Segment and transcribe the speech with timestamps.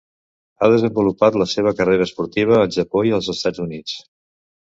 [0.59, 3.97] Ha desenvolupat la seva carrera esportiva al Japó i als Estats Units.